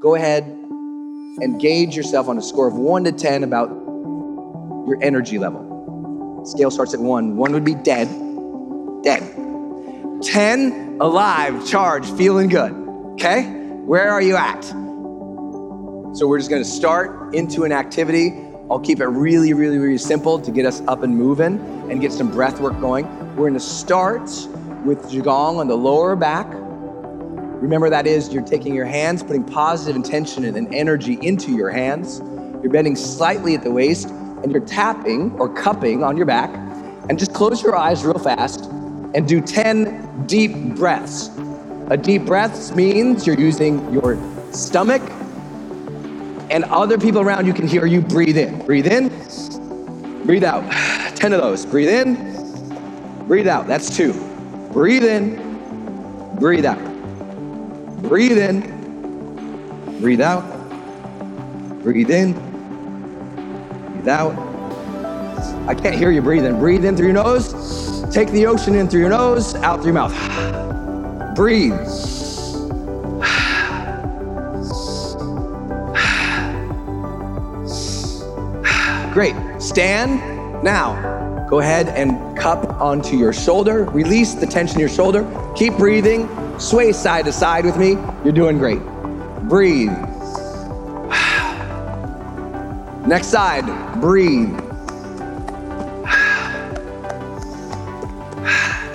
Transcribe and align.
go 0.00 0.14
ahead 0.14 0.44
and 0.44 1.60
gauge 1.60 1.94
yourself 1.94 2.26
on 2.26 2.38
a 2.38 2.42
score 2.42 2.66
of 2.66 2.74
1 2.74 3.04
to 3.04 3.12
10 3.12 3.44
about 3.44 3.68
your 3.68 4.98
energy 5.02 5.38
level. 5.38 6.42
Scale 6.46 6.70
starts 6.70 6.94
at 6.94 7.00
1. 7.00 7.36
1 7.36 7.52
would 7.52 7.64
be 7.64 7.74
dead. 7.74 8.08
Dead. 9.02 9.22
10 10.22 10.98
alive, 11.00 11.66
charged, 11.66 12.16
feeling 12.16 12.48
good. 12.48 12.72
Okay? 13.12 13.42
Where 13.84 14.10
are 14.10 14.22
you 14.22 14.36
at? 14.36 14.64
So 16.16 16.26
we're 16.26 16.38
just 16.38 16.50
to 16.62 16.68
start 16.68 17.34
into 17.34 17.64
an 17.64 17.72
activity. 17.72 18.32
I'll 18.70 18.80
keep 18.80 19.00
it 19.00 19.06
really, 19.06 19.52
really, 19.52 19.78
really 19.78 19.98
simple 19.98 20.38
to 20.40 20.50
get 20.50 20.64
us 20.64 20.80
up 20.88 21.02
and 21.02 21.14
moving 21.14 21.58
and 21.90 22.00
get 22.00 22.12
some 22.12 22.30
breath 22.30 22.58
work 22.58 22.78
going. 22.80 23.06
We're 23.36 23.48
to 23.58 23.60
start 23.60 24.30
with 24.84 25.02
Qigong 25.10 25.58
on 25.58 25.68
the 25.68 25.76
lower 25.76 26.16
back 26.16 26.46
Remember, 27.60 27.90
that 27.90 28.06
is, 28.06 28.32
you're 28.32 28.42
taking 28.42 28.74
your 28.74 28.86
hands, 28.86 29.22
putting 29.22 29.44
positive 29.44 29.94
intention 29.94 30.44
and 30.44 30.74
energy 30.74 31.18
into 31.20 31.52
your 31.52 31.68
hands. 31.68 32.20
You're 32.62 32.72
bending 32.72 32.96
slightly 32.96 33.54
at 33.54 33.62
the 33.62 33.70
waist, 33.70 34.08
and 34.08 34.50
you're 34.50 34.64
tapping 34.64 35.32
or 35.38 35.52
cupping 35.52 36.02
on 36.02 36.16
your 36.16 36.24
back. 36.24 36.50
And 37.10 37.18
just 37.18 37.34
close 37.34 37.62
your 37.62 37.76
eyes 37.76 38.02
real 38.02 38.18
fast 38.18 38.64
and 39.14 39.28
do 39.28 39.42
10 39.42 40.26
deep 40.26 40.54
breaths. 40.74 41.28
A 41.90 41.98
deep 41.98 42.24
breath 42.24 42.74
means 42.74 43.26
you're 43.26 43.38
using 43.38 43.92
your 43.92 44.16
stomach, 44.52 45.02
and 46.50 46.64
other 46.64 46.96
people 46.96 47.20
around 47.20 47.46
you 47.46 47.52
can 47.52 47.68
hear 47.68 47.84
you 47.84 48.00
breathe 48.00 48.38
in. 48.38 48.64
Breathe 48.64 48.86
in, 48.86 49.08
breathe 50.24 50.44
out. 50.44 50.64
10 51.16 51.34
of 51.34 51.42
those. 51.42 51.66
Breathe 51.66 51.90
in, 51.90 53.26
breathe 53.26 53.48
out. 53.48 53.66
That's 53.66 53.94
two. 53.94 54.14
Breathe 54.72 55.04
in, 55.04 56.36
breathe 56.38 56.64
out. 56.64 56.89
Breathe 58.02 58.38
in. 58.38 58.94
Breathe 60.00 60.20
out. 60.20 60.44
Breathe 61.82 62.10
in. 62.10 62.34
Breathe 63.84 64.08
out. 64.08 64.34
I 65.68 65.74
can't 65.74 65.96
hear 65.96 66.10
you 66.10 66.22
breathing. 66.22 66.58
Breathe 66.58 66.84
in 66.84 66.96
through 66.96 67.06
your 67.06 67.14
nose. 67.14 67.52
Take 68.12 68.30
the 68.30 68.46
ocean 68.46 68.74
in 68.74 68.88
through 68.88 69.00
your 69.00 69.10
nose, 69.10 69.54
out 69.56 69.76
through 69.82 69.92
your 69.92 70.08
mouth. 70.08 70.40
Breathe. 71.36 71.78
Great. 79.12 79.36
Stand 79.60 80.64
now. 80.64 81.46
Go 81.50 81.60
ahead 81.60 81.88
and 81.88 82.36
cup 82.38 82.80
onto 82.80 83.16
your 83.16 83.32
shoulder. 83.32 83.84
Release 83.86 84.34
the 84.34 84.46
tension 84.46 84.76
in 84.76 84.80
your 84.80 84.88
shoulder. 84.88 85.26
Keep 85.56 85.78
breathing. 85.78 86.28
Sway 86.60 86.92
side 86.92 87.24
to 87.24 87.32
side 87.32 87.64
with 87.64 87.78
me. 87.78 87.92
You're 88.22 88.34
doing 88.34 88.58
great. 88.58 88.82
Breathe. 89.48 89.88
Next 93.06 93.28
side, 93.28 93.64
breathe. 93.98 94.50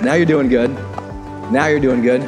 Now 0.00 0.14
you're 0.14 0.26
doing 0.26 0.48
good. 0.48 0.70
Now 1.50 1.66
you're 1.66 1.80
doing 1.80 2.02
good. 2.02 2.22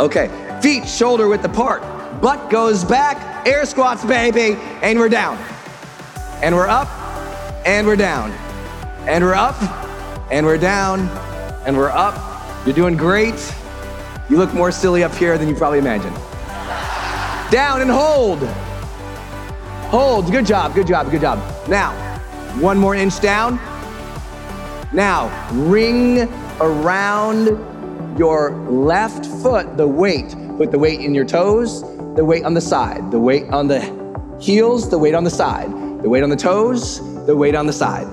Okay, 0.00 0.30
feet 0.62 0.88
shoulder 0.88 1.28
width 1.28 1.44
apart. 1.44 1.82
Butt 2.22 2.48
goes 2.48 2.82
back, 2.82 3.46
air 3.46 3.66
squats, 3.66 4.02
baby, 4.06 4.56
and 4.80 4.98
we're 4.98 5.10
down. 5.10 5.36
And 6.42 6.54
we're 6.54 6.68
up, 6.68 6.88
and 7.66 7.86
we're 7.86 7.96
down. 7.96 8.30
And 9.06 9.22
we're 9.22 9.34
up, 9.34 9.60
and 10.32 10.46
we're 10.46 10.56
down, 10.56 11.00
and 11.66 11.76
we're 11.76 11.90
up. 11.90 12.16
You're 12.64 12.74
doing 12.74 12.96
great. 12.96 13.34
You 14.32 14.38
look 14.38 14.54
more 14.54 14.72
silly 14.72 15.04
up 15.04 15.14
here 15.14 15.36
than 15.36 15.46
you 15.46 15.54
probably 15.54 15.78
imagined. 15.78 16.16
Down 17.50 17.82
and 17.82 17.90
hold. 17.90 18.38
Hold. 19.90 20.32
Good 20.32 20.46
job, 20.46 20.74
good 20.74 20.86
job, 20.86 21.10
good 21.10 21.20
job. 21.20 21.38
Now, 21.68 21.92
one 22.58 22.78
more 22.78 22.94
inch 22.94 23.20
down. 23.20 23.60
Now, 24.90 25.28
ring 25.52 26.32
around 26.62 27.48
your 28.18 28.52
left 28.70 29.26
foot 29.26 29.76
the 29.76 29.86
weight. 29.86 30.34
Put 30.56 30.70
the 30.70 30.78
weight 30.78 31.00
in 31.00 31.14
your 31.14 31.26
toes, 31.26 31.82
the 32.16 32.24
weight 32.24 32.46
on 32.46 32.54
the 32.54 32.60
side, 32.62 33.10
the 33.10 33.20
weight 33.20 33.50
on 33.50 33.68
the 33.68 33.82
heels, 34.40 34.88
the 34.88 34.98
weight 34.98 35.14
on 35.14 35.24
the 35.24 35.30
side, 35.30 35.68
the 36.02 36.08
weight 36.08 36.22
on 36.22 36.30
the 36.30 36.36
toes, 36.36 37.00
the 37.26 37.36
weight 37.36 37.54
on 37.54 37.66
the 37.66 37.72
side. 37.74 38.06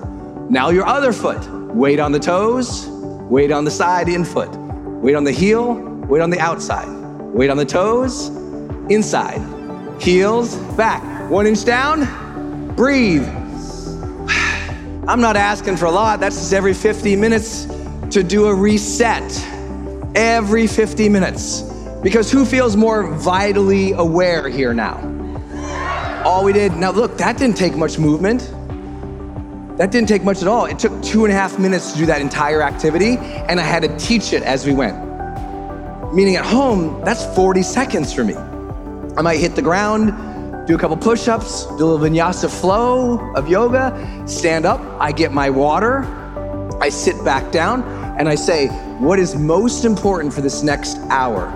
Now, 0.51 0.69
your 0.69 0.86
other 0.86 1.13
foot, 1.13 1.50
weight 1.74 2.01
on 2.01 2.12
the 2.12 2.19
toes, 2.19 2.88
weight 2.89 3.54
on 3.54 3.63
the 3.63 3.71
side, 3.71 4.10
in 4.10 4.25
foot, 4.25 4.54
weight 5.01 5.16
on 5.16 5.24
the 5.24 5.31
heel, 5.31 5.89
weight 6.10 6.22
on 6.22 6.32
the 6.32 6.40
outside, 6.40 6.90
weight 7.34 7.52
on 7.52 7.58
the 7.58 7.66
toes, 7.66 8.30
inside, 8.90 9.40
heels, 10.02 10.56
back. 10.76 11.04
One 11.30 11.46
inch 11.46 11.64
down, 11.64 12.76
breathe. 12.76 13.28
I'm 15.08 15.22
not 15.22 15.38
asking 15.38 15.78
for 15.78 15.86
a 15.86 15.92
lot. 15.92 16.20
That's 16.20 16.36
just 16.36 16.52
every 16.52 16.74
50 16.74 17.16
minutes 17.16 17.66
to 18.10 18.24
do 18.24 18.48
a 18.48 18.56
reset. 18.56 19.48
Every 20.16 20.66
50 20.66 21.10
minutes. 21.10 21.62
Because 22.02 22.32
who 22.32 22.44
feels 22.44 22.76
more 22.76 23.14
vitally 23.14 23.92
aware 23.92 24.50
here 24.50 24.74
now? 24.74 25.06
All 26.26 26.44
we 26.44 26.54
did, 26.54 26.76
now 26.76 26.92
look, 26.92 27.18
that 27.18 27.38
didn't 27.38 27.56
take 27.56 27.76
much 27.76 28.00
movement. 28.00 28.52
That 29.78 29.92
didn't 29.92 30.10
take 30.10 30.24
much 30.24 30.42
at 30.42 30.48
all. 30.48 30.66
It 30.66 30.80
took 30.80 31.04
two 31.04 31.26
and 31.26 31.32
a 31.32 31.36
half 31.36 31.60
minutes 31.60 31.92
to 31.92 32.00
do 32.00 32.06
that 32.08 32.20
entire 32.20 32.64
activity, 32.64 33.18
and 33.18 33.60
I 33.60 33.64
had 33.64 33.84
to 33.84 33.98
teach 33.98 34.34
it 34.34 34.42
as 34.44 34.66
we 34.66 34.74
went. 34.74 35.09
Meaning 36.14 36.38
at 36.38 36.46
home, 36.46 37.02
that's 37.06 37.24
40 37.36 37.62
seconds 37.62 38.14
for 38.14 38.24
me. 38.24 38.36
I 39.16 39.22
might 39.22 39.40
hit 39.40 39.56
the 39.56 39.62
ground, 39.62 40.68
do 40.68 40.76
a 40.76 40.78
couple 40.80 40.98
push 40.98 41.28
ups, 41.28 41.66
do 41.66 41.84
a 41.84 41.86
little 41.86 42.00
vinyasa 42.00 42.50
flow 42.50 43.20
of 43.36 43.48
yoga, 43.48 44.24
stand 44.28 44.66
up, 44.66 44.80
I 45.00 45.12
get 45.12 45.32
my 45.32 45.50
water, 45.50 46.04
I 46.82 46.90
sit 46.90 47.24
back 47.24 47.52
down, 47.52 47.84
and 48.18 48.28
I 48.28 48.36
say, 48.36 48.68
What 48.98 49.20
is 49.20 49.36
most 49.36 49.86
important 49.86 50.34
for 50.34 50.42
this 50.42 50.64
next 50.64 50.98
hour? 51.10 51.50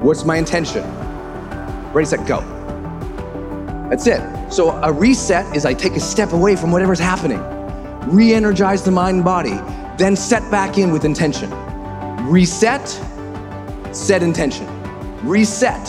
What's 0.00 0.24
my 0.24 0.36
intention? 0.36 0.84
Ready, 1.92 2.06
set, 2.06 2.26
go. 2.26 2.40
That's 3.90 4.06
it. 4.06 4.20
So 4.52 4.70
a 4.82 4.92
reset 4.92 5.56
is 5.56 5.64
I 5.64 5.74
take 5.74 5.94
a 5.94 6.00
step 6.00 6.32
away 6.32 6.54
from 6.54 6.70
whatever's 6.70 7.00
happening, 7.00 7.40
re 8.08 8.34
energize 8.34 8.84
the 8.84 8.90
mind 8.90 9.16
and 9.16 9.24
body, 9.24 9.58
then 9.96 10.14
set 10.14 10.48
back 10.50 10.78
in 10.78 10.92
with 10.92 11.04
intention. 11.04 11.50
Reset, 12.28 13.00
set 13.94 14.22
intention. 14.22 14.66
Reset, 15.22 15.86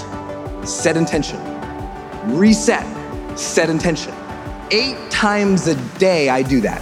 set 0.65 0.97
intention 0.97 1.55
reset, 2.27 2.85
set 3.37 3.69
intention. 3.69 4.13
Eight 4.71 4.97
times 5.11 5.67
a 5.67 5.75
day, 5.97 6.29
I 6.29 6.41
do 6.41 6.61
that. 6.61 6.81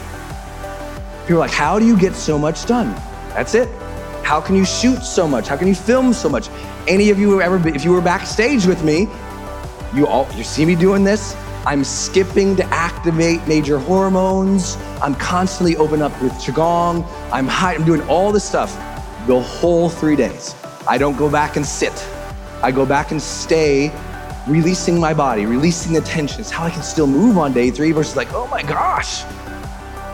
People 1.24 1.36
are 1.36 1.40
like, 1.40 1.52
how 1.52 1.80
do 1.80 1.86
you 1.86 1.98
get 1.98 2.16
so 2.16 2.38
much 2.38 2.66
done? 2.66 2.94
That's 3.30 3.56
it. 3.56 3.70
How 4.24 4.40
can 4.40 4.56
you 4.56 4.66
shoot 4.66 5.04
so 5.04 5.28
much? 5.28 5.48
How 5.48 5.58
can 5.58 5.68
you 5.68 5.76
film 5.76 6.14
so 6.14 6.30
much? 6.30 6.50
Any 6.88 7.10
of 7.10 7.20
you 7.20 7.30
who 7.30 7.42
ever, 7.42 7.66
if 7.68 7.84
you 7.84 7.92
were 7.92 8.02
backstage 8.02 8.66
with 8.66 8.84
me, 8.84 9.08
you 9.94 10.08
all, 10.08 10.28
you 10.36 10.44
see 10.44 10.66
me 10.66 10.76
doing 10.76 11.04
this. 11.04 11.36
I'm 11.66 11.84
skipping 11.84 12.56
to 12.58 12.66
activate 12.66 13.46
major 13.48 13.80
hormones. 13.80 14.78
I'm 15.02 15.16
constantly 15.16 15.78
open 15.78 16.02
up 16.02 16.12
with 16.22 16.32
qigong. 16.34 17.06
I'm 17.32 17.48
high, 17.48 17.76
I'm 17.76 17.86
doing 17.86 18.02
all 18.04 18.32
this 18.32 18.44
stuff 18.44 18.74
the 19.28 19.40
whole 19.40 19.90
three 19.90 20.16
days. 20.16 20.56
I 20.88 20.98
don't 20.98 21.18
go 21.18 21.30
back 21.30 21.56
and 21.56 21.66
sit. 21.66 21.94
I 22.62 22.72
go 22.72 22.86
back 22.86 23.12
and 23.12 23.22
stay 23.22 23.92
releasing 24.48 25.00
my 25.00 25.14
body, 25.14 25.46
releasing 25.46 25.94
the 25.94 26.02
tension. 26.02 26.42
It's 26.42 26.50
how 26.50 26.66
I 26.66 26.70
can 26.70 26.84
still 26.84 27.08
move 27.08 27.38
on 27.38 27.54
day 27.54 27.72
three 27.72 27.92
versus 27.92 28.16
like, 28.16 28.34
oh 28.34 28.48
my 28.48 28.64
gosh. 28.64 29.24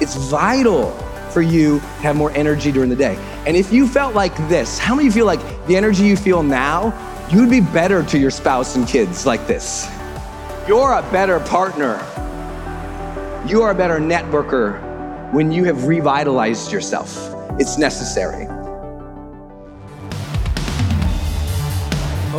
It's 0.01 0.15
vital 0.15 0.91
for 1.31 1.41
you 1.41 1.79
to 1.79 1.85
have 2.01 2.15
more 2.15 2.31
energy 2.31 2.71
during 2.71 2.89
the 2.89 2.95
day. 2.95 3.15
And 3.45 3.55
if 3.55 3.71
you 3.71 3.87
felt 3.87 4.15
like 4.15 4.35
this, 4.49 4.79
how 4.79 4.95
many 4.95 5.09
feel 5.09 5.25
like 5.25 5.41
the 5.67 5.75
energy 5.77 6.03
you 6.03 6.17
feel 6.17 6.43
now, 6.43 6.93
you'd 7.31 7.49
be 7.49 7.61
better 7.61 8.03
to 8.03 8.17
your 8.17 8.31
spouse 8.31 8.75
and 8.75 8.87
kids 8.87 9.25
like 9.25 9.45
this? 9.47 9.87
You're 10.67 10.93
a 10.93 11.01
better 11.11 11.39
partner. 11.39 11.95
You 13.47 13.61
are 13.61 13.71
a 13.71 13.75
better 13.75 13.99
networker 13.99 14.81
when 15.31 15.51
you 15.51 15.63
have 15.65 15.85
revitalized 15.85 16.71
yourself. 16.71 17.33
It's 17.59 17.77
necessary. 17.77 18.48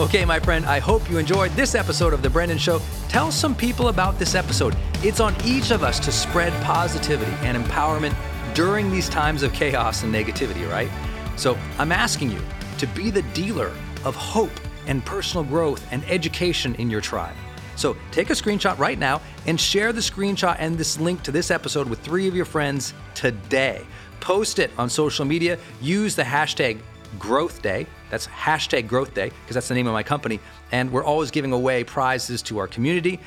Okay, 0.01 0.25
my 0.25 0.41
friend, 0.41 0.65
I 0.65 0.79
hope 0.79 1.11
you 1.11 1.19
enjoyed 1.19 1.51
this 1.51 1.75
episode 1.75 2.15
of 2.15 2.23
The 2.23 2.31
Brendon 2.31 2.57
Show. 2.57 2.81
Tell 3.11 3.31
some 3.31 3.55
people 3.55 3.89
about 3.89 4.19
this 4.19 4.35
episode. 4.35 4.75
It's 5.03 5.21
on 5.21 5.37
each 5.45 5.71
of 5.73 5.83
us 5.83 6.01
to 6.01 6.11
spread 6.11 6.55
positivity 6.63 7.31
and 7.43 7.63
empowerment 7.63 8.17
during 8.55 8.91
these 8.91 9.11
times 9.11 9.43
of 9.43 9.53
chaos 9.53 10.03
and 10.03 10.13
negativity, 10.13 10.67
right? 10.71 10.89
So 11.37 11.59
I'm 11.77 11.93
asking 11.93 12.31
you 12.31 12.41
to 12.79 12.87
be 12.87 13.11
the 13.11 13.21
dealer 13.35 13.73
of 14.07 14.17
hope 14.17 14.59
and 14.87 15.05
personal 15.05 15.45
growth 15.45 15.87
and 15.91 16.03
education 16.07 16.75
in 16.77 16.89
your 16.89 17.03
tribe. 17.03 17.37
So 17.77 17.95
take 18.11 18.31
a 18.31 18.33
screenshot 18.33 18.79
right 18.79 18.99
now 18.99 19.21
and 19.47 19.61
share 19.61 19.93
the 19.93 20.01
screenshot 20.01 20.57
and 20.59 20.79
this 20.79 20.99
link 20.99 21.23
to 21.25 21.31
this 21.31 21.51
episode 21.51 21.91
with 21.91 22.01
three 22.01 22.27
of 22.27 22.35
your 22.35 22.47
friends 22.47 22.95
today. 23.15 23.87
Post 24.21 24.61
it 24.61 24.71
on 24.79 24.89
social 24.89 25.27
media. 25.27 25.59
Use 25.83 26.17
the 26.17 26.23
hashtag 26.23 26.81
growth 27.19 27.61
day 27.61 27.87
that's 28.11 28.27
hashtag 28.27 28.87
growth 28.87 29.15
day, 29.15 29.31
because 29.31 29.55
that's 29.55 29.69
the 29.69 29.75
name 29.75 29.87
of 29.87 29.93
my 29.93 30.03
company. 30.03 30.41
And 30.73 30.93
we're 30.93 31.05
always 31.05 31.31
giving 31.31 31.53
away 31.53 31.85
prizes 31.85 32.43
to 32.43 32.59
our 32.59 32.67
community. 32.67 33.21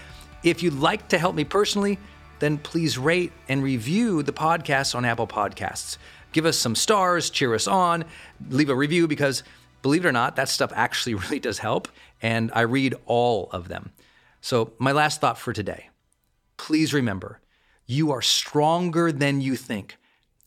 If 0.43 0.61
you'd 0.61 0.73
like 0.73 1.07
to 1.09 1.17
help 1.17 1.35
me 1.35 1.43
personally, 1.43 1.97
then 2.39 2.57
please 2.57 2.97
rate 2.97 3.31
and 3.47 3.63
review 3.63 4.23
the 4.23 4.33
podcast 4.33 4.95
on 4.95 5.05
Apple 5.05 5.27
Podcasts. 5.27 5.97
Give 6.33 6.45
us 6.45 6.57
some 6.57 6.75
stars, 6.75 7.29
cheer 7.29 7.53
us 7.55 7.67
on, 7.67 8.05
leave 8.49 8.69
a 8.69 8.75
review 8.75 9.07
because 9.07 9.43
believe 9.81 10.03
it 10.05 10.09
or 10.09 10.11
not, 10.11 10.35
that 10.35 10.49
stuff 10.49 10.71
actually 10.75 11.13
really 11.15 11.39
does 11.39 11.59
help. 11.59 11.87
And 12.21 12.51
I 12.53 12.61
read 12.61 12.95
all 13.05 13.49
of 13.51 13.67
them. 13.67 13.91
So, 14.41 14.73
my 14.77 14.91
last 14.91 15.21
thought 15.21 15.37
for 15.37 15.53
today 15.53 15.89
please 16.57 16.93
remember 16.93 17.41
you 17.85 18.11
are 18.11 18.21
stronger 18.21 19.11
than 19.11 19.41
you 19.41 19.57
think, 19.57 19.97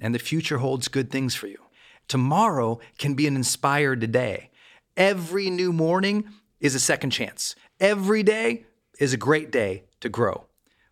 and 0.01 0.15
the 0.15 0.19
future 0.19 0.59
holds 0.59 0.89
good 0.89 1.11
things 1.11 1.35
for 1.35 1.47
you. 1.47 1.66
Tomorrow 2.09 2.81
can 2.99 3.15
be 3.15 3.27
an 3.27 3.37
inspired 3.37 4.11
day. 4.13 4.51
Every 4.97 5.51
new 5.51 5.73
morning 5.73 6.25
is 6.61 6.75
a 6.75 6.81
second 6.81 7.11
chance. 7.11 7.55
Every 7.81 8.23
day 8.23 8.65
is 8.99 9.13
a 9.13 9.19
great 9.19 9.51
day 9.51 9.85
to 10.01 10.09
grow. 10.09 10.47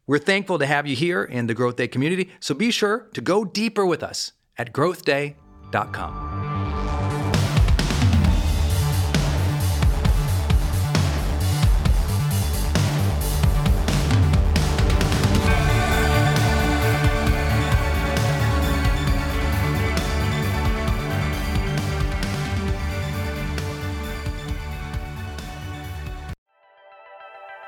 We're 0.06 0.18
thankful 0.18 0.58
to 0.58 0.66
have 0.66 0.86
you 0.86 0.94
here 0.94 1.24
in 1.24 1.46
the 1.46 1.54
Growth 1.54 1.76
Day 1.76 1.88
community, 1.88 2.30
so 2.40 2.54
be 2.54 2.70
sure 2.70 3.08
to 3.14 3.20
go 3.20 3.44
deeper 3.44 3.86
with 3.86 4.02
us 4.02 4.32
at 4.58 4.72
growthday.com. 4.72 6.43